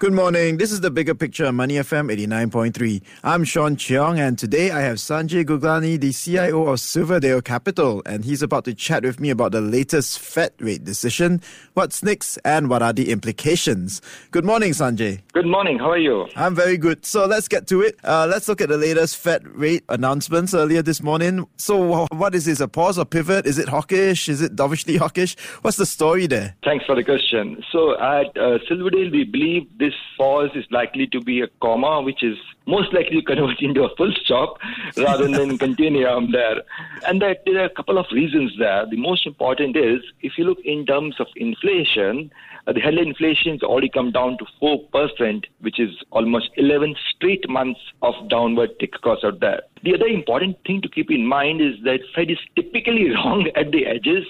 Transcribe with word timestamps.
Good 0.00 0.14
morning. 0.14 0.56
This 0.56 0.72
is 0.72 0.80
the 0.80 0.90
bigger 0.90 1.14
picture 1.14 1.44
on 1.44 1.56
Money 1.56 1.74
FM 1.74 2.10
89.3. 2.10 3.02
I'm 3.22 3.44
Sean 3.44 3.76
Cheong, 3.76 4.18
and 4.18 4.38
today 4.38 4.70
I 4.70 4.80
have 4.80 4.96
Sanjay 4.96 5.44
Guglani, 5.44 6.00
the 6.00 6.10
CIO 6.10 6.68
of 6.68 6.80
Silverdale 6.80 7.42
Capital, 7.42 8.00
and 8.06 8.24
he's 8.24 8.40
about 8.40 8.64
to 8.64 8.72
chat 8.72 9.02
with 9.02 9.20
me 9.20 9.28
about 9.28 9.52
the 9.52 9.60
latest 9.60 10.18
Fed 10.18 10.52
rate 10.58 10.84
decision, 10.84 11.42
what's 11.74 12.02
next, 12.02 12.38
and 12.46 12.70
what 12.70 12.80
are 12.80 12.94
the 12.94 13.10
implications. 13.12 14.00
Good 14.30 14.46
morning, 14.46 14.72
Sanjay. 14.72 15.20
Good 15.34 15.44
morning. 15.44 15.78
How 15.78 15.90
are 15.90 15.98
you? 15.98 16.28
I'm 16.34 16.54
very 16.54 16.78
good. 16.78 17.04
So 17.04 17.26
let's 17.26 17.46
get 17.46 17.66
to 17.66 17.82
it. 17.82 17.98
Uh, 18.02 18.26
let's 18.26 18.48
look 18.48 18.62
at 18.62 18.70
the 18.70 18.78
latest 18.78 19.18
Fed 19.18 19.46
rate 19.48 19.84
announcements 19.90 20.54
earlier 20.54 20.80
this 20.80 21.02
morning. 21.02 21.46
So, 21.58 22.06
what 22.12 22.34
is 22.34 22.46
this? 22.46 22.60
A 22.60 22.68
pause 22.68 22.98
or 22.98 23.04
pivot? 23.04 23.44
Is 23.44 23.58
it 23.58 23.68
hawkish? 23.68 24.30
Is 24.30 24.40
it 24.40 24.56
dovishly 24.56 24.96
hawkish? 24.96 25.36
What's 25.60 25.76
the 25.76 25.84
story 25.84 26.26
there? 26.26 26.56
Thanks 26.64 26.86
for 26.86 26.94
the 26.94 27.04
question. 27.04 27.62
So, 27.70 28.00
at 28.00 28.34
uh, 28.38 28.60
Silverdale, 28.66 29.10
we 29.10 29.24
believe 29.24 29.68
this 29.76 29.89
this 29.90 29.98
pause 30.16 30.50
is 30.54 30.64
likely 30.70 31.06
to 31.08 31.20
be 31.20 31.40
a 31.40 31.48
comma, 31.60 32.00
which 32.00 32.22
is 32.22 32.38
most 32.66 32.92
likely 32.92 33.22
convert 33.22 33.60
into 33.68 33.82
a 33.82 33.94
full 33.96 34.12
stop 34.24 34.58
rather 34.96 35.26
than 35.26 35.58
continue 35.58 36.06
on 36.06 36.30
there. 36.30 36.62
And 37.06 37.20
that 37.22 37.42
there 37.44 37.60
are 37.60 37.64
a 37.64 37.74
couple 37.74 37.98
of 37.98 38.06
reasons 38.12 38.52
there. 38.58 38.86
The 38.88 38.96
most 38.96 39.26
important 39.26 39.76
is 39.76 40.00
if 40.22 40.38
you 40.38 40.44
look 40.44 40.58
in 40.64 40.86
terms 40.86 41.16
of 41.18 41.26
inflation, 41.34 42.30
uh, 42.66 42.72
the 42.72 42.80
headline 42.80 43.08
inflation 43.08 43.52
has 43.52 43.62
already 43.62 43.88
come 43.88 44.12
down 44.12 44.38
to 44.38 44.46
4%, 44.62 45.44
which 45.60 45.80
is 45.80 45.90
almost 46.10 46.50
11 46.56 46.94
straight 47.14 47.48
months 47.48 47.80
of 48.02 48.14
downward 48.28 48.70
tick 48.78 48.94
across 48.94 49.24
out 49.24 49.40
there. 49.40 49.62
The 49.82 49.94
other 49.94 50.06
important 50.06 50.58
thing 50.66 50.82
to 50.82 50.88
keep 50.88 51.10
in 51.10 51.26
mind 51.26 51.60
is 51.60 51.74
that 51.84 52.00
Fed 52.14 52.30
is 52.30 52.38
typically 52.54 53.10
wrong 53.14 53.50
at 53.56 53.72
the 53.72 53.86
edges. 53.86 54.26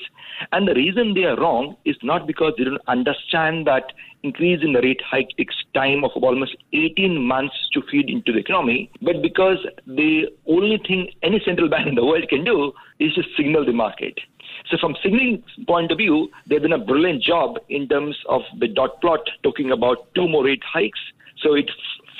And 0.52 0.66
the 0.66 0.74
reason 0.74 1.14
they 1.14 1.24
are 1.24 1.36
wrong 1.36 1.76
is 1.84 1.96
not 2.02 2.26
because 2.26 2.54
they 2.56 2.64
don't 2.64 2.80
understand 2.88 3.66
that 3.66 3.92
increase 4.22 4.60
in 4.62 4.72
the 4.72 4.80
rate 4.80 5.00
hike 5.08 5.28
takes 5.36 5.54
time 5.74 6.04
of 6.04 6.10
almost 6.14 6.56
18 6.72 7.22
months 7.22 7.54
to 7.72 7.82
feed 7.90 8.10
into 8.10 8.32
the 8.32 8.38
economy, 8.38 8.90
but 9.02 9.22
because 9.22 9.58
the 9.86 10.26
only 10.46 10.78
thing 10.86 11.10
any 11.22 11.40
central 11.44 11.68
bank 11.68 11.88
in 11.88 11.94
the 11.94 12.04
world 12.04 12.28
can 12.28 12.44
do 12.44 12.72
is 12.98 13.14
to 13.14 13.22
signal 13.36 13.64
the 13.64 13.72
market. 13.72 14.18
So 14.70 14.76
from 14.78 14.94
signaling 15.02 15.42
point 15.66 15.90
of 15.90 15.98
view, 15.98 16.30
they've 16.46 16.60
done 16.60 16.72
a 16.72 16.78
brilliant 16.78 17.22
job 17.22 17.58
in 17.68 17.88
terms 17.88 18.16
of 18.28 18.42
the 18.58 18.68
dot 18.68 19.00
plot 19.00 19.20
talking 19.42 19.70
about 19.72 20.14
two 20.14 20.28
more 20.28 20.44
rate 20.44 20.62
hikes. 20.70 21.00
So 21.42 21.54
it 21.54 21.70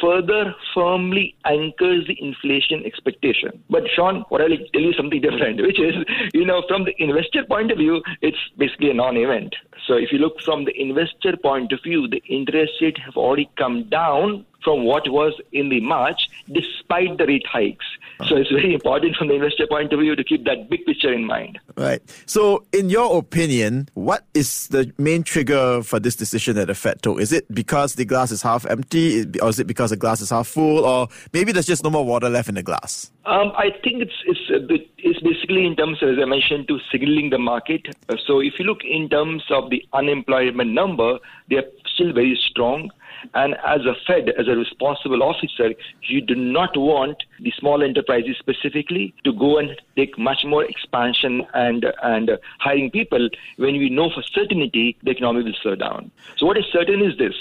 further 0.01 0.55
firmly 0.75 1.34
anchors 1.45 2.06
the 2.06 2.17
inflation 2.20 2.84
expectation. 2.84 3.62
But 3.69 3.83
Sean, 3.95 4.25
what 4.29 4.41
I'll 4.41 4.48
tell 4.48 4.83
you 4.83 4.92
something 4.92 5.20
different, 5.20 5.61
which 5.67 5.81
is, 5.81 5.95
you 6.34 6.45
know, 6.45 6.62
from 6.69 6.84
the 6.84 6.95
investor 6.98 7.45
point 7.48 7.70
of 7.70 7.79
view, 7.79 8.03
it's 8.23 8.39
basically 8.57 8.91
a 8.91 8.95
non-event. 8.95 9.55
So 9.87 9.95
if 9.95 10.12
you 10.12 10.19
look 10.19 10.41
from 10.45 10.65
the 10.65 10.81
investor 10.81 11.37
point 11.42 11.73
of 11.73 11.81
view, 11.83 12.09
the 12.09 12.23
interest 12.29 12.73
rate 12.81 12.98
have 13.05 13.17
already 13.17 13.51
come 13.57 13.89
down 13.89 14.47
from 14.62 14.84
what 14.84 15.08
was 15.08 15.34
in 15.53 15.69
the 15.69 15.80
March, 15.80 16.28
despite 16.53 17.19
the 17.19 17.27
rate 17.27 17.47
hikes. 17.47 17.86
So 18.28 18.36
it's 18.36 18.50
very 18.50 18.75
important 18.75 19.17
from 19.17 19.28
the 19.28 19.34
investor 19.34 19.67
point 19.67 19.92
of 19.92 20.00
view 20.00 20.14
to 20.14 20.22
keep 20.22 20.44
that 20.44 20.69
big 20.69 20.84
picture 20.84 21.12
in 21.12 21.25
mind. 21.25 21.58
Right. 21.77 22.02
So, 22.27 22.64
in 22.72 22.91
your 22.91 23.17
opinion, 23.19 23.89
what 23.94 24.27
is 24.34 24.69
the 24.69 24.92
main 24.98 25.22
trigger 25.22 25.83
for 25.83 25.98
this 26.00 26.17
decision 26.17 26.56
that 26.56 26.67
the 26.67 26.75
Fed 26.75 27.02
took? 27.02 27.19
Is 27.20 27.33
it 27.33 27.52
because 27.55 27.94
the 27.94 28.05
glass 28.05 28.30
is 28.30 28.42
half 28.42 28.67
empty, 28.67 29.25
or 29.41 29.48
is 29.48 29.58
it 29.58 29.67
because 29.67 29.91
the 29.91 29.97
glass 29.97 30.20
is 30.20 30.28
half 30.28 30.48
full, 30.48 30.84
or 30.84 31.08
maybe 31.33 31.52
there's 31.52 31.67
just 31.67 31.83
no 31.83 31.91
more 31.91 32.05
water 32.05 32.28
left 32.28 32.48
in 32.48 32.56
the 32.56 32.62
glass? 32.62 33.11
Um, 33.24 33.52
I 33.56 33.70
think 33.83 34.02
it's 34.02 34.14
it's 34.27 34.84
it's 34.98 35.20
basically 35.20 35.67
in 35.67 35.77
terms, 35.77 36.02
of, 36.02 36.11
as 36.11 36.19
I 36.20 36.27
mentioned, 36.27 36.69
to 36.69 36.78
signaling 36.91 37.30
the 37.30 37.39
market. 37.39 37.86
Uh, 38.08 38.17
so 38.27 38.41
if 38.41 38.58
you 38.58 38.64
look 38.64 38.84
in 38.84 39.08
terms 39.08 39.45
of 39.50 39.70
the 39.70 39.83
unemployment 39.92 40.72
number, 40.72 41.19
they 41.48 41.56
are 41.56 41.64
still 41.95 42.12
very 42.12 42.39
strong. 42.51 42.90
And 43.35 43.55
as 43.67 43.83
a 43.87 43.95
Fed, 44.07 44.31
as 44.39 44.48
a 44.48 44.57
responsible 44.57 45.23
officer, 45.23 45.75
you 46.03 46.21
do 46.21 46.35
not 46.35 46.77
want 46.77 47.23
the 47.41 47.53
small 47.59 47.83
enterprises 47.83 48.37
specifically 48.39 49.15
to 49.25 49.33
go 49.33 49.59
and 49.59 49.81
take 49.97 50.19
much 50.19 50.45
more 50.45 50.65
expansion 50.65 51.47
and 51.55 51.87
and 52.03 52.39
hiring 52.59 52.91
people 52.91 53.29
when 53.57 53.79
we 53.79 53.91
know 53.91 54.11
for 54.11 54.23
certainty 54.23 54.97
the 55.03 55.11
economy 55.11 55.45
will 55.45 55.59
slow 55.63 55.75
down. 55.75 56.11
So 56.37 56.47
what 56.47 56.57
is 56.57 56.65
certain 56.73 57.03
is 57.03 57.17
this: 57.19 57.35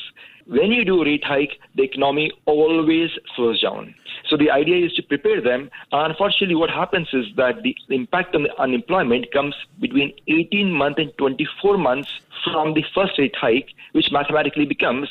when 0.50 0.72
you 0.72 0.84
do 0.84 1.02
a 1.02 1.06
rate 1.06 1.24
hike, 1.24 1.60
the 1.76 1.84
economy 1.84 2.32
always 2.46 3.12
slows 3.36 3.62
down. 3.62 3.94
So 4.28 4.36
the 4.36 4.50
idea 4.50 4.86
is 4.86 4.94
to 4.94 5.04
prepare 5.04 5.42
them. 5.42 5.70
Unfortunately, 5.92 6.56
what 6.56 6.72
happens 6.72 7.08
is 7.14 7.28
that 7.36 7.62
the 7.62 7.76
impact 7.90 8.36
on 8.36 8.44
the 8.44 8.60
unemployment 8.60 9.32
comes 9.32 9.56
between 9.80 10.12
18 10.28 10.72
months 10.72 11.00
and 11.00 11.16
24 11.18 11.78
months 11.78 12.10
from 12.44 12.74
the 12.74 12.84
first 12.96 13.20
rate 13.20 13.36
hike, 13.36 13.70
which 13.92 14.12
mathematically 14.12 14.66
becomes 14.66 15.08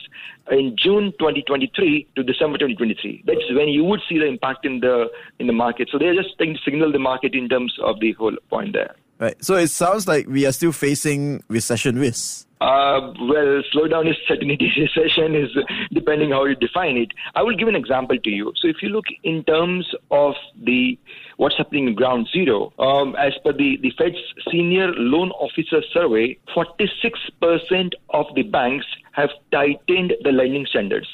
in 0.50 0.74
June 0.76 1.12
2023 1.20 2.08
to 2.16 2.22
December 2.24 2.58
2023. 2.58 3.22
That's 3.24 3.52
when 3.52 3.68
you 3.68 3.84
would 3.84 4.00
see 4.08 4.18
the 4.18 4.26
impact 4.26 4.66
in 4.66 4.80
the 4.80 5.08
in 5.38 5.46
the 5.46 5.52
market. 5.52 5.88
So 5.92 5.98
they're 5.98 6.14
just 6.14 6.36
trying 6.36 6.54
to 6.54 6.60
signal 6.64 6.90
the 6.90 6.98
market 6.98 7.34
in 7.34 7.48
terms 7.48 7.76
of 7.80 8.00
the 8.00 8.12
whole 8.12 8.36
point 8.50 8.72
there. 8.72 8.94
Right. 9.18 9.44
So 9.44 9.56
it 9.56 9.68
sounds 9.68 10.06
like 10.06 10.26
we 10.28 10.46
are 10.46 10.52
still 10.52 10.72
facing 10.72 11.42
recession 11.48 11.98
risks. 11.98 12.46
Uh, 12.60 13.12
well, 13.20 13.62
slowdown 13.72 14.10
is 14.10 14.16
certainty. 14.26 14.70
Recession 14.76 15.36
is 15.36 15.50
depending 15.92 16.30
how 16.30 16.44
you 16.44 16.56
define 16.56 16.96
it. 16.96 17.12
I 17.36 17.42
will 17.42 17.56
give 17.56 17.68
an 17.68 17.76
example 17.76 18.18
to 18.18 18.30
you. 18.30 18.52
So, 18.56 18.66
if 18.66 18.82
you 18.82 18.88
look 18.88 19.04
in 19.22 19.44
terms 19.44 19.88
of 20.10 20.34
the 20.60 20.98
what's 21.36 21.56
happening 21.56 21.86
in 21.86 21.94
ground 21.94 22.28
zero, 22.32 22.72
um, 22.80 23.14
as 23.14 23.32
per 23.44 23.52
the 23.52 23.78
the 23.80 23.92
Fed's 23.96 24.16
senior 24.50 24.88
loan 24.96 25.30
officer 25.32 25.82
survey, 25.92 26.36
46% 26.56 27.92
of 28.10 28.26
the 28.34 28.42
banks 28.42 28.86
have 29.12 29.30
tightened 29.52 30.14
the 30.24 30.32
lending 30.32 30.66
standards. 30.66 31.08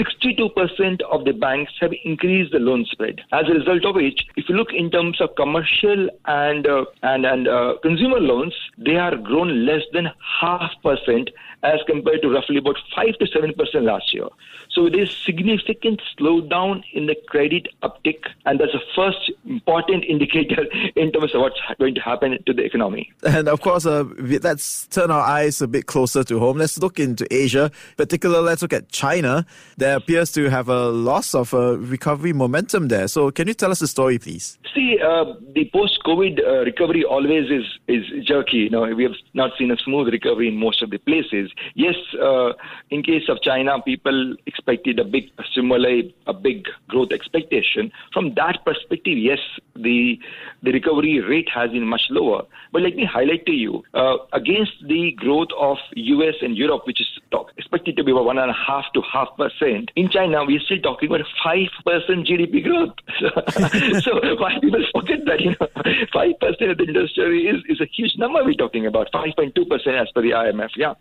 62% 0.00 1.02
of 1.02 1.24
the 1.26 1.32
banks 1.32 1.72
have 1.80 1.92
increased 2.04 2.52
the 2.52 2.58
loan 2.58 2.86
spread. 2.90 3.20
As 3.32 3.44
a 3.48 3.52
result 3.52 3.84
of 3.84 3.96
which, 3.96 4.26
if 4.36 4.48
you 4.48 4.54
look 4.54 4.72
in 4.72 4.90
terms 4.90 5.20
of 5.20 5.36
commercial 5.36 6.08
and 6.24 6.66
uh, 6.66 6.86
and 7.02 7.26
and 7.26 7.46
uh, 7.46 7.74
consumer 7.82 8.18
loans, 8.18 8.54
they 8.78 8.96
are 8.96 9.16
grown 9.16 9.66
less 9.66 9.82
than 9.92 10.08
half 10.40 10.70
percent 10.82 11.28
as 11.62 11.80
compared 11.86 12.22
to 12.22 12.30
roughly 12.30 12.56
about 12.56 12.76
five 12.96 13.18
to 13.18 13.26
seven 13.26 13.52
percent 13.52 13.84
last 13.84 14.14
year. 14.14 14.28
So 14.70 14.88
there 14.88 15.00
is 15.00 15.10
significant 15.10 16.00
slowdown 16.16 16.82
in 16.92 17.06
the 17.06 17.16
credit 17.26 17.68
uptick, 17.82 18.20
and 18.46 18.60
that's 18.60 18.72
the 18.72 18.80
first 18.94 19.32
important 19.44 20.04
indicator 20.08 20.64
in 20.96 21.12
terms 21.12 21.34
of 21.34 21.40
what's 21.40 21.60
going 21.78 21.94
to 21.96 22.00
happen 22.00 22.38
to 22.46 22.52
the 22.52 22.64
economy. 22.64 23.12
And 23.24 23.48
of 23.48 23.60
course, 23.60 23.84
uh, 23.84 24.04
let's 24.18 24.86
turn 24.86 25.10
our 25.10 25.22
eyes 25.22 25.60
a 25.60 25.68
bit 25.68 25.86
closer 25.86 26.22
to 26.24 26.38
home. 26.38 26.58
Let's 26.58 26.78
look 26.78 27.00
into 27.00 27.26
Asia, 27.30 27.70
particularly 27.96 28.44
let's 28.44 28.62
look 28.62 28.72
at 28.72 28.88
China. 28.90 29.44
There 29.76 29.89
appears 29.96 30.32
to 30.32 30.48
have 30.50 30.68
a 30.68 30.88
loss 30.88 31.34
of 31.34 31.54
uh, 31.54 31.78
recovery 31.78 32.32
momentum 32.32 32.88
there. 32.88 33.08
So 33.08 33.30
can 33.30 33.48
you 33.48 33.54
tell 33.54 33.70
us 33.70 33.80
the 33.80 33.88
story, 33.88 34.18
please? 34.18 34.58
See, 34.74 34.98
uh, 35.02 35.24
the 35.54 35.70
post-COVID 35.72 36.40
uh, 36.46 36.64
recovery 36.64 37.04
always 37.04 37.50
is 37.50 37.64
is 37.88 38.04
jerky. 38.26 38.58
You 38.58 38.70
know, 38.70 38.82
we 38.82 39.02
have 39.04 39.14
not 39.34 39.50
seen 39.58 39.70
a 39.70 39.76
smooth 39.76 40.08
recovery 40.08 40.48
in 40.48 40.56
most 40.56 40.82
of 40.82 40.90
the 40.90 40.98
places. 40.98 41.50
Yes, 41.74 41.94
uh, 42.22 42.52
in 42.90 43.02
case 43.02 43.28
of 43.28 43.42
China, 43.42 43.80
people 43.82 44.36
expected 44.46 44.98
a 44.98 45.04
big 45.04 45.24
stimuli, 45.50 46.02
a 46.26 46.32
big 46.32 46.66
growth 46.88 47.12
expectation. 47.12 47.90
From 48.12 48.34
that 48.34 48.64
perspective, 48.64 49.18
yes, 49.18 49.38
the 49.74 50.18
the 50.62 50.72
recovery 50.72 51.20
rate 51.20 51.48
has 51.54 51.70
been 51.70 51.86
much 51.86 52.02
lower. 52.10 52.42
But 52.72 52.82
let 52.82 52.94
me 52.94 53.04
highlight 53.04 53.46
to 53.46 53.52
you 53.52 53.82
uh, 53.94 54.16
against 54.32 54.72
the 54.86 55.12
growth 55.16 55.48
of 55.58 55.78
U.S. 55.94 56.34
and 56.42 56.56
Europe, 56.56 56.82
which 56.86 57.00
is 57.00 57.08
expected 57.56 57.96
to 57.96 58.04
be 58.04 58.12
about 58.12 58.24
one 58.24 58.38
and 58.38 58.50
a 58.50 58.54
half 58.54 58.84
to 58.94 59.02
half 59.12 59.28
percent. 59.36 59.79
In 59.96 60.10
China, 60.10 60.44
we're 60.44 60.60
still 60.60 60.80
talking 60.80 61.08
about 61.08 61.26
five 61.42 61.68
percent 61.84 62.26
GDP 62.26 62.62
growth. 62.62 62.94
so 64.02 64.20
why 64.38 64.58
people 64.60 64.84
forget 64.94 65.24
that 65.26 65.40
you 65.40 65.50
know 65.50 65.68
five 66.12 66.32
percent 66.40 66.72
of 66.72 66.78
the 66.78 66.84
industry 66.84 67.46
is, 67.46 67.62
is 67.68 67.80
a 67.80 67.86
huge 67.86 68.16
number 68.16 68.44
we're 68.44 68.54
talking 68.54 68.86
about, 68.86 69.08
five 69.12 69.34
point 69.36 69.54
two 69.54 69.64
percent 69.64 69.96
as 69.96 70.08
per 70.14 70.22
the 70.22 70.30
IMF. 70.30 70.70
Yeah. 70.76 70.94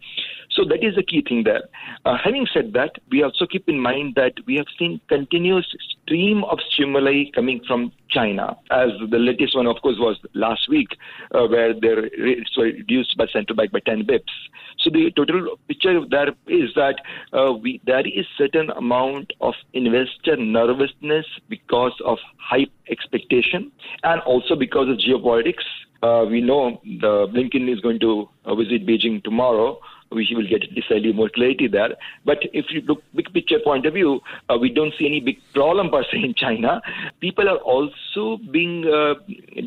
So 0.60 0.66
that 0.66 0.84
is 0.84 0.96
the 0.96 1.04
key 1.04 1.24
thing 1.26 1.44
there. 1.46 1.62
Uh, 2.04 2.18
having 2.22 2.46
said 2.54 2.74
that, 2.74 2.92
we 3.10 3.24
also 3.24 3.46
keep 3.46 3.70
in 3.70 3.80
mind 3.80 4.16
that 4.16 4.34
we 4.46 4.56
have 4.56 4.66
seen 4.78 5.00
continuous 5.08 5.66
stream 6.04 6.44
of 6.44 6.60
stimuli 6.74 7.32
coming 7.34 7.62
from 7.66 7.94
China, 8.10 8.58
as 8.70 8.90
the 9.10 9.20
latest 9.20 9.56
one, 9.56 9.68
of 9.68 9.78
course, 9.82 9.96
was 9.98 10.18
last 10.34 10.68
week, 10.68 10.90
uh, 11.34 11.48
where 11.48 11.74
their 11.80 12.02
rates 12.20 12.58
were 12.58 12.66
reduced 12.66 13.16
by 13.16 13.26
central 13.32 13.56
bank 13.56 13.72
by 13.72 13.80
10 13.80 14.04
bips. 14.04 14.36
So 14.80 14.90
the 14.90 15.12
total 15.16 15.56
picture 15.70 16.02
there 16.10 16.28
is 16.48 16.72
that 16.76 16.96
uh, 17.32 17.54
we, 17.54 17.80
there 17.86 18.06
is 18.06 18.26
certain 18.38 18.70
amount 18.72 19.32
of 19.40 19.54
investor 19.72 20.36
nervousness 20.36 21.26
because 21.48 21.94
of 22.04 22.18
high 22.38 22.68
expectation 22.90 23.72
and 24.04 24.20
also 24.24 24.58
because 24.58 24.90
of 24.90 24.98
geopolitics. 24.98 25.64
Uh, 26.02 26.26
we 26.30 26.42
know 26.42 26.82
the 26.84 27.28
Blinken 27.34 27.72
is 27.72 27.80
going 27.80 28.00
to 28.02 28.28
uh, 28.46 28.56
visit 28.56 28.86
Beijing 28.86 29.24
tomorrow 29.24 29.80
we 30.12 30.28
will 30.36 30.48
get 30.48 30.64
slightly 30.88 31.14
more 31.14 31.30
clarity 31.30 31.68
there. 31.68 31.96
But 32.26 32.40
if 32.54 32.66
you 32.72 32.82
look 32.82 33.04
big 33.14 33.32
picture 33.34 33.60
point 33.64 33.86
of 33.86 33.94
view, 33.94 34.22
uh, 34.50 34.58
we 34.60 34.70
don't 34.70 34.94
see 34.98 35.06
any 35.06 35.20
big 35.20 35.40
problem 35.54 35.90
per 35.90 36.04
se 36.04 36.24
in 36.24 36.34
China. 36.34 36.82
People 37.20 37.50
are 37.50 37.58
also 37.58 38.38
being 38.52 38.88
uh, 38.88 39.16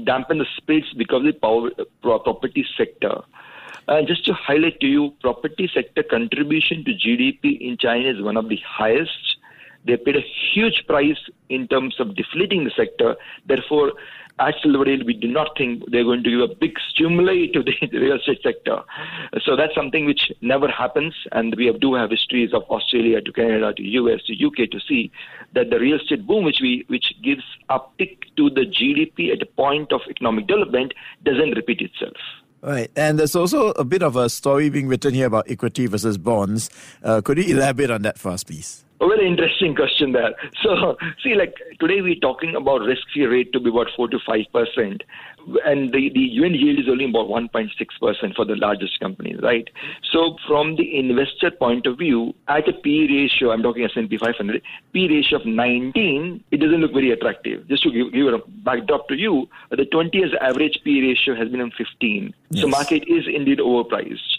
dampened 0.04 0.40
the 0.40 0.46
spirits 0.56 0.92
because 0.96 1.20
of 1.20 1.26
the 1.26 1.32
power, 1.32 1.70
property 2.02 2.66
sector. 2.76 3.22
Uh, 3.88 4.00
just 4.02 4.24
to 4.24 4.32
highlight 4.32 4.78
to 4.80 4.86
you, 4.86 5.12
property 5.20 5.68
sector 5.72 6.02
contribution 6.02 6.84
to 6.84 6.92
GDP 6.92 7.60
in 7.60 7.76
China 7.78 8.10
is 8.10 8.22
one 8.22 8.36
of 8.36 8.48
the 8.48 8.58
highest. 8.66 9.31
They 9.84 9.96
paid 9.96 10.16
a 10.16 10.24
huge 10.54 10.84
price 10.86 11.18
in 11.48 11.68
terms 11.68 11.96
of 11.98 12.14
deflating 12.14 12.64
the 12.64 12.70
sector. 12.70 13.16
Therefore, 13.46 13.92
at 14.38 14.54
Silverdale, 14.62 15.04
we 15.04 15.14
do 15.14 15.28
not 15.28 15.56
think 15.56 15.82
they're 15.90 16.04
going 16.04 16.22
to 16.24 16.30
give 16.30 16.40
a 16.50 16.54
big 16.54 16.78
stimuli 16.90 17.46
to 17.52 17.62
the 17.62 17.72
real 17.92 18.16
estate 18.16 18.40
sector. 18.42 18.82
So 19.44 19.56
that's 19.56 19.74
something 19.74 20.06
which 20.06 20.32
never 20.40 20.68
happens, 20.68 21.14
and 21.32 21.54
we 21.56 21.66
have, 21.66 21.80
do 21.80 21.94
have 21.94 22.10
histories 22.10 22.52
of 22.54 22.62
Australia 22.64 23.20
to 23.20 23.32
Canada 23.32 23.72
to 23.74 23.82
US 23.82 24.22
to 24.24 24.46
UK 24.46 24.70
to 24.70 24.80
see 24.80 25.12
that 25.54 25.70
the 25.70 25.78
real 25.78 26.00
estate 26.00 26.26
boom, 26.26 26.44
which 26.44 26.58
we 26.62 26.84
which 26.88 27.12
gives 27.22 27.44
uptick 27.70 28.18
to 28.36 28.50
the 28.50 28.62
GDP 28.62 29.32
at 29.32 29.42
a 29.42 29.46
point 29.46 29.92
of 29.92 30.00
economic 30.08 30.46
development, 30.46 30.94
doesn't 31.24 31.50
repeat 31.50 31.80
itself. 31.80 32.16
Right, 32.62 32.90
and 32.94 33.18
there's 33.18 33.34
also 33.34 33.70
a 33.70 33.84
bit 33.84 34.04
of 34.04 34.14
a 34.14 34.30
story 34.30 34.70
being 34.70 34.86
written 34.86 35.14
here 35.14 35.26
about 35.26 35.50
equity 35.50 35.86
versus 35.86 36.16
bonds. 36.16 36.70
Uh, 37.02 37.20
could 37.20 37.36
you 37.38 37.56
elaborate 37.56 37.90
on 37.90 38.02
that 38.02 38.18
for 38.18 38.30
us, 38.30 38.44
please? 38.44 38.84
A 39.02 39.08
very 39.08 39.26
interesting 39.26 39.74
question 39.74 40.12
there. 40.12 40.32
So, 40.62 40.96
see, 41.24 41.34
like 41.34 41.56
today 41.80 42.02
we're 42.02 42.20
talking 42.20 42.54
about 42.54 42.82
risk-free 42.82 43.26
rate 43.26 43.52
to 43.52 43.58
be 43.58 43.68
about 43.68 43.88
four 43.96 44.06
to 44.06 44.18
five 44.24 44.44
percent, 44.52 45.02
and 45.64 45.92
the 45.92 46.10
the 46.10 46.20
UN 46.20 46.54
yield 46.54 46.78
is 46.78 46.88
only 46.88 47.06
about 47.06 47.26
1.6 47.26 47.70
percent 48.00 48.36
for 48.36 48.44
the 48.44 48.54
largest 48.54 49.00
companies, 49.00 49.40
right? 49.42 49.68
So, 50.12 50.36
from 50.46 50.76
the 50.76 50.96
investor 50.96 51.50
point 51.50 51.86
of 51.86 51.98
view, 51.98 52.32
at 52.46 52.68
a 52.68 52.72
P 52.72 53.08
ratio, 53.10 53.50
I'm 53.50 53.62
talking 53.62 53.82
S&P 53.84 54.18
500, 54.18 54.62
P 54.92 55.08
ratio 55.08 55.40
of 55.40 55.46
19, 55.46 56.44
it 56.52 56.58
doesn't 56.58 56.80
look 56.80 56.92
very 56.92 57.10
attractive. 57.10 57.66
Just 57.66 57.82
to 57.82 57.90
give, 57.90 58.12
give 58.12 58.28
a 58.28 58.38
backdrop 58.62 59.08
to 59.08 59.16
you, 59.16 59.48
the 59.70 59.84
20 59.84 60.16
years 60.16 60.32
average 60.40 60.78
P 60.84 61.02
ratio 61.08 61.34
has 61.34 61.48
been 61.48 61.60
on 61.60 61.72
15. 61.72 62.32
Yes. 62.50 62.62
So, 62.62 62.68
market 62.68 63.02
is 63.08 63.26
indeed 63.26 63.58
overpriced. 63.58 64.38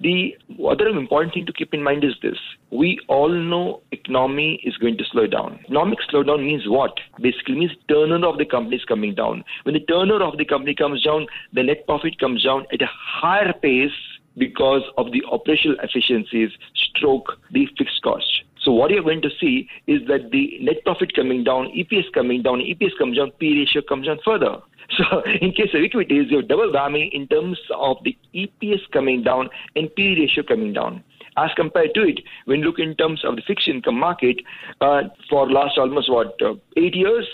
The 0.00 0.36
other 0.68 0.88
important 0.88 1.34
thing 1.34 1.46
to 1.46 1.52
keep 1.52 1.74
in 1.74 1.82
mind 1.82 2.04
is 2.04 2.14
this: 2.22 2.38
we 2.70 2.98
all 3.08 3.28
know 3.28 3.82
economy 3.92 4.60
is 4.64 4.76
going 4.76 4.96
to 4.98 5.04
slow 5.10 5.26
down. 5.26 5.60
Economic 5.64 5.98
slowdown 6.10 6.44
means 6.44 6.64
what? 6.66 6.92
Basically 7.20 7.56
means 7.56 7.72
turnover 7.88 8.26
of 8.26 8.38
the 8.38 8.44
company 8.44 8.76
is 8.76 8.84
coming 8.84 9.14
down. 9.14 9.44
When 9.64 9.74
the 9.74 9.80
turnover 9.80 10.24
of 10.24 10.38
the 10.38 10.44
company 10.44 10.74
comes 10.74 11.02
down, 11.02 11.26
the 11.52 11.62
net 11.62 11.86
profit 11.86 12.18
comes 12.18 12.42
down 12.42 12.66
at 12.72 12.82
a 12.82 12.88
higher 12.88 13.52
pace 13.52 13.92
because 14.36 14.82
of 14.98 15.12
the 15.12 15.22
operational 15.30 15.76
efficiencies 15.82 16.50
stroke 16.74 17.38
the 17.52 17.66
fixed 17.78 18.02
cost. 18.02 18.43
So 18.64 18.72
what 18.72 18.90
you're 18.90 19.02
going 19.02 19.22
to 19.22 19.30
see 19.40 19.68
is 19.86 20.00
that 20.08 20.30
the 20.30 20.58
net 20.60 20.84
profit 20.84 21.14
coming 21.14 21.44
down, 21.44 21.66
EPS 21.76 22.12
coming 22.12 22.42
down, 22.42 22.60
EPS 22.60 22.96
comes 22.98 23.18
down, 23.18 23.30
P 23.38 23.58
ratio 23.58 23.82
comes 23.82 24.06
down 24.06 24.18
further. 24.24 24.56
So 24.98 25.22
in 25.40 25.52
case 25.52 25.70
of 25.72 25.82
equities, 25.82 26.26
you 26.30 26.38
have 26.38 26.48
double 26.48 26.70
whammy 26.70 27.10
in 27.10 27.26
terms 27.28 27.58
of 27.74 27.96
the 28.04 28.16
EPS 28.34 28.80
coming 28.92 29.22
down 29.22 29.48
and 29.74 29.92
P 29.94 30.14
ratio 30.20 30.44
coming 30.44 30.74
down. 30.74 31.02
As 31.38 31.50
compared 31.56 31.94
to 31.94 32.02
it, 32.02 32.20
when 32.44 32.60
you 32.60 32.66
look 32.66 32.78
in 32.78 32.94
terms 32.94 33.24
of 33.24 33.36
the 33.36 33.42
fixed 33.46 33.66
income 33.66 33.98
market, 33.98 34.36
uh, 34.82 35.04
for 35.30 35.50
last 35.50 35.78
almost 35.78 36.10
what 36.10 36.40
uh, 36.42 36.54
eight 36.76 36.94
years, 36.94 37.26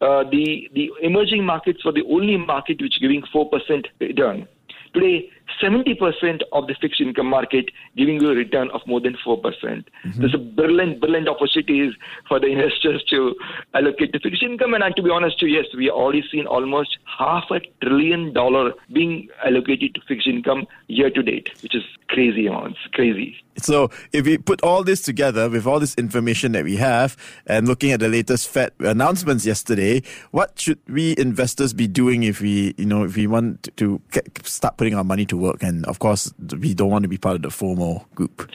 uh, 0.00 0.24
the 0.30 0.70
the 0.74 0.90
emerging 1.02 1.44
markets 1.44 1.84
were 1.84 1.92
the 1.92 2.04
only 2.08 2.36
market 2.36 2.80
which 2.80 3.00
giving 3.00 3.22
four 3.32 3.50
percent 3.50 3.88
return. 4.00 4.46
Today, 4.94 5.28
70% 5.62 6.40
of 6.52 6.66
the 6.66 6.74
fixed 6.80 7.00
income 7.00 7.26
market 7.26 7.66
giving 7.96 8.20
you 8.20 8.30
a 8.30 8.34
return 8.34 8.70
of 8.70 8.80
more 8.86 9.00
than 9.00 9.16
4%. 9.26 9.42
percent 9.42 9.88
mm 10.04 10.14
hmm 10.14 10.20
There's 10.20 10.34
a 10.34 10.38
brilliant, 10.38 11.00
brilliant 11.00 11.28
opportunities 11.28 11.94
for 12.28 12.40
the 12.40 12.46
investors 12.54 13.02
to 13.10 13.34
allocate 13.74 14.12
to 14.12 14.20
fixed 14.20 14.42
income. 14.42 14.74
And 14.74 14.96
to 14.96 15.02
be 15.02 15.10
honest, 15.10 15.38
too, 15.40 15.46
yes, 15.46 15.66
we 15.76 15.90
already 15.90 16.24
seen 16.30 16.46
almost 16.46 16.98
half 17.18 17.44
a 17.50 17.60
trillion 17.84 18.32
dollar 18.32 18.72
being 18.92 19.28
allocated 19.44 19.94
to 19.94 20.00
fixed 20.08 20.26
income 20.26 20.66
year 20.88 21.10
to 21.10 21.22
date, 21.22 21.48
which 21.62 21.74
is 21.74 21.82
crazy 22.08 22.46
amounts, 22.46 22.78
crazy. 22.92 23.36
So 23.58 23.90
if 24.12 24.24
we 24.26 24.38
put 24.38 24.62
all 24.62 24.82
this 24.82 25.02
together 25.02 25.48
with 25.48 25.66
all 25.66 25.78
this 25.78 25.94
information 25.96 26.52
that 26.52 26.64
we 26.64 26.76
have 26.76 27.16
and 27.46 27.68
looking 27.68 27.92
at 27.92 28.00
the 28.00 28.08
latest 28.08 28.48
Fed 28.48 28.72
announcements 28.78 29.44
yesterday, 29.44 30.02
what 30.30 30.58
should 30.58 30.78
we 30.88 31.14
investors 31.18 31.72
be 31.74 31.86
doing 31.86 32.22
if 32.22 32.40
we, 32.40 32.74
you 32.78 32.86
know, 32.86 33.04
if 33.04 33.16
we 33.16 33.26
want 33.26 33.68
to 33.76 34.00
start 34.42 34.76
putting 34.76 34.94
our 34.94 35.04
money 35.04 35.26
to 35.32 35.36
work? 35.36 35.62
And 35.62 35.84
of 35.86 35.98
course, 35.98 36.32
we 36.60 36.74
don't 36.74 36.90
want 36.90 37.02
to 37.02 37.08
be 37.08 37.18
part 37.18 37.36
of 37.36 37.42
the 37.42 37.48
FOMO 37.48 38.04
group. 38.14 38.50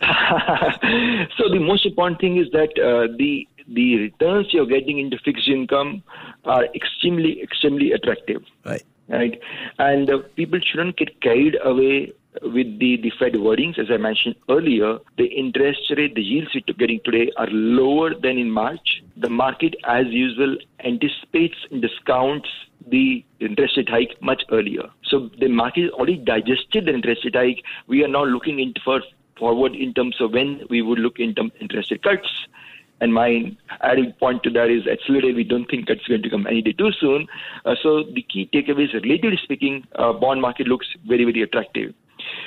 so 1.36 1.48
the 1.48 1.60
most 1.60 1.86
important 1.86 2.20
thing 2.20 2.38
is 2.38 2.50
that 2.52 2.70
uh, 2.80 3.12
the 3.16 3.46
the 3.68 3.96
returns 3.96 4.48
you're 4.52 4.66
getting 4.66 4.98
into 4.98 5.16
fixed 5.24 5.48
income 5.48 6.02
are 6.44 6.64
extremely 6.74 7.40
extremely 7.40 7.92
attractive. 7.92 8.42
Right. 8.64 8.82
Right. 9.08 9.38
And 9.78 10.10
uh, 10.10 10.18
people 10.36 10.58
shouldn't 10.64 10.96
get 10.96 11.20
carried 11.20 11.56
away 11.62 12.12
with 12.40 12.78
the, 12.78 12.96
the 13.02 13.12
Fed 13.18 13.34
wordings, 13.34 13.78
as 13.78 13.86
I 13.90 13.98
mentioned 13.98 14.36
earlier, 14.48 14.98
the 15.18 15.26
interest 15.26 15.92
rate, 15.96 16.14
the 16.14 16.22
yields 16.22 16.50
we're 16.54 16.74
getting 16.74 17.00
today 17.04 17.30
are 17.36 17.48
lower 17.48 18.14
than 18.14 18.38
in 18.38 18.50
March. 18.50 19.02
The 19.16 19.28
market, 19.28 19.74
as 19.86 20.06
usual, 20.08 20.56
anticipates 20.84 21.56
and 21.70 21.82
discounts 21.82 22.48
the 22.90 23.24
interest 23.40 23.76
rate 23.76 23.88
hike 23.88 24.22
much 24.22 24.42
earlier. 24.50 24.84
So 25.04 25.30
the 25.38 25.48
market 25.48 25.90
already 25.92 26.16
digested 26.16 26.86
the 26.86 26.94
interest 26.94 27.24
rate 27.24 27.36
hike. 27.36 27.64
We 27.86 28.02
are 28.04 28.08
now 28.08 28.24
looking 28.24 28.60
into 28.60 28.80
for 28.84 29.00
forward 29.38 29.74
in 29.74 29.92
terms 29.92 30.16
of 30.20 30.32
when 30.32 30.62
we 30.70 30.82
would 30.82 30.98
look 30.98 31.18
in 31.18 31.30
into 31.30 31.50
interest 31.60 31.90
rate 31.90 32.02
cuts. 32.02 32.28
And 33.00 33.12
my 33.12 33.50
adding 33.80 34.12
point 34.20 34.44
to 34.44 34.50
that 34.50 34.70
is 34.70 34.86
at 34.86 35.00
Silverdale, 35.04 35.34
we 35.34 35.42
don't 35.42 35.68
think 35.68 35.90
it's 35.90 36.06
going 36.06 36.22
to 36.22 36.30
come 36.30 36.46
any 36.46 36.62
day 36.62 36.72
too 36.72 36.92
soon. 37.00 37.26
Uh, 37.64 37.74
so 37.82 38.04
the 38.04 38.22
key 38.22 38.48
takeaway 38.54 38.84
is, 38.84 38.94
relatively 38.94 39.40
speaking, 39.42 39.84
uh, 39.96 40.12
bond 40.12 40.40
market 40.40 40.68
looks 40.68 40.86
very, 41.08 41.24
very 41.24 41.42
attractive. 41.42 41.92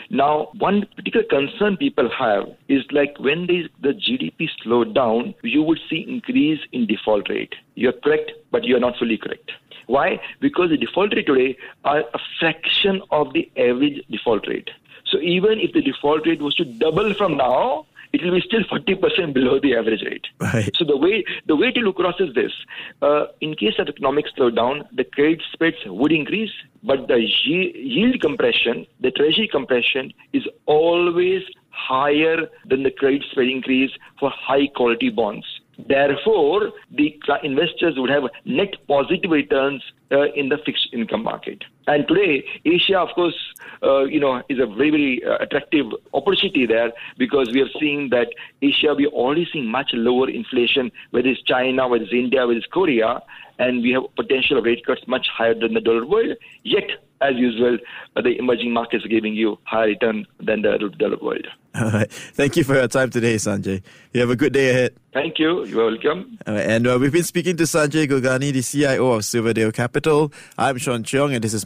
Now, 0.10 0.50
one 0.58 0.86
particular 0.96 1.26
concern 1.26 1.78
people 1.78 2.10
have 2.10 2.48
is 2.68 2.84
like 2.92 3.18
when 3.20 3.48
the, 3.48 3.68
the 3.82 3.90
GDP 3.90 4.48
slowed 4.64 4.94
down, 4.94 5.34
you 5.44 5.64
would 5.64 5.80
see 5.90 6.06
increase 6.08 6.60
in 6.72 6.86
default 6.86 7.30
rate. 7.30 7.56
You're 7.76 7.94
correct, 7.94 8.32
but 8.52 8.64
you're 8.64 8.80
not 8.80 8.98
fully 8.98 9.18
correct. 9.18 9.52
Why? 9.88 10.20
Because 10.40 10.70
the 10.70 10.78
default 10.78 11.14
rate 11.14 11.28
today 11.28 11.58
are 11.84 12.00
a 12.00 12.20
fraction 12.40 13.02
of 13.12 13.34
the 13.34 13.50
average 13.58 14.04
default 14.10 14.48
rate. 14.48 14.70
So 15.06 15.20
even 15.20 15.60
if 15.60 15.74
the 15.74 15.82
default 15.82 16.26
rate 16.26 16.42
was 16.42 16.56
to 16.56 16.66
double 16.66 17.14
from 17.14 17.38
now, 17.38 17.86
it 18.16 18.24
will 18.24 18.32
be 18.32 18.42
still 18.42 18.64
40% 18.64 19.34
below 19.34 19.60
the 19.60 19.76
average 19.76 20.04
rate. 20.04 20.26
Right. 20.40 20.72
So 20.76 20.86
the 20.86 20.98
way 20.98 21.24
the 21.46 21.56
way 21.56 21.72
to 21.72 21.80
look 21.82 22.00
across 22.00 22.20
is 22.20 22.34
this: 22.34 22.54
uh, 23.02 23.26
in 23.42 23.56
case 23.56 23.76
of 23.80 23.90
economic 23.90 24.26
slowdown, 24.38 24.84
the 24.96 25.04
credit 25.04 25.42
spreads 25.52 25.78
would 25.86 26.12
increase, 26.12 26.56
but 26.84 27.08
the 27.08 27.20
yield 27.20 28.22
compression, 28.22 28.86
the 29.02 29.12
treasury 29.12 29.50
compression, 29.52 30.14
is 30.34 30.44
always 30.66 31.44
higher 31.70 32.38
than 32.66 32.84
the 32.84 32.92
credit 32.92 33.24
spread 33.32 33.50
increase 33.50 33.92
for 34.20 34.30
high 34.30 34.68
quality 34.68 35.10
bonds. 35.10 35.46
Therefore, 35.78 36.72
the 36.92 37.20
investors 37.44 37.96
would 37.98 38.10
have 38.10 38.24
net 38.46 38.74
positive 38.88 39.32
returns 39.32 39.84
uh, 40.12 40.32
in 40.34 40.48
the 40.50 40.58
fixed 40.66 40.88
income 40.94 41.24
market. 41.24 41.64
And 41.88 42.08
today, 42.08 42.44
Asia, 42.66 43.00
of 43.00 43.10
course, 43.14 43.36
uh, 43.84 44.06
you 44.06 44.20
know, 44.20 44.42
is 44.50 44.60
a 44.60 44.66
very, 44.66 44.90
very 44.90 45.22
uh, 45.24 45.38
attractive 45.40 45.86
opportunity 46.14 46.66
there 46.66 46.92
because 47.18 47.52
we 47.54 47.62
are 47.62 47.70
seeing 47.80 48.10
that 48.10 48.30
Asia, 48.62 48.96
we 48.96 49.06
are 49.06 49.10
already 49.12 49.48
seeing 49.52 49.68
much 49.68 49.92
lower 49.94 50.30
inflation, 50.30 50.92
whether 51.12 51.30
it's 51.30 51.42
China, 51.44 51.88
whether 51.88 52.04
it's 52.04 52.14
India, 52.14 52.48
whether 52.48 52.58
it's 52.58 52.68
Korea, 52.68 53.22
and 53.60 53.82
we 53.82 53.92
have 53.92 54.04
potential 54.16 54.62
rate 54.62 54.86
cuts 54.86 55.02
much 55.08 55.28
higher 55.32 55.54
than 55.54 55.74
the 55.74 55.82
dollar 55.82 56.06
world. 56.06 56.36
Yet, 56.64 56.90
as 57.22 57.36
usual, 57.36 57.78
uh, 58.16 58.22
the 58.22 58.38
emerging 58.38 58.74
markets 58.74 59.06
are 59.06 59.10
giving 59.10 59.34
you 59.34 59.58
higher 59.64 59.88
return 59.88 60.26
than 60.40 60.62
the 60.62 60.78
developed 60.78 61.24
world. 61.24 61.48
All 61.76 61.92
right. 61.92 62.12
Thank 62.12 62.56
you 62.56 62.64
for 62.64 62.74
your 62.76 62.88
time 62.88 63.10
today, 63.10 63.36
Sanjay. 63.36 63.82
You 64.14 64.22
have 64.22 64.30
a 64.30 64.36
good 64.36 64.54
day 64.54 64.70
ahead. 64.70 64.96
Thank 65.14 65.40
you. 65.40 65.66
You're 65.66 65.92
welcome. 65.92 66.38
and 66.46 66.88
uh, 66.88 66.98
we've 67.00 67.12
been 67.12 67.24
speaking 67.24 67.58
to 67.58 67.64
Sanjay 67.64 68.08
Guglani, 68.08 68.54
the 68.54 68.62
CIO 68.62 69.12
of 69.12 69.26
Silverdale 69.26 69.72
Capital. 69.72 70.32
I'm 70.58 70.78
Sean 70.78 71.04
Cheong, 71.04 71.34
and 71.34 71.44
this 71.44 71.54
is 71.54 71.66